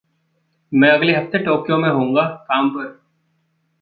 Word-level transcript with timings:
मैं 0.71 0.89
अगले 0.89 1.15
हफ़्ते 1.15 1.37
टोक्यो 1.37 1.77
में 1.77 1.89
हूँगा 1.89 2.21
काम 2.49 2.69
पर। 2.69 2.99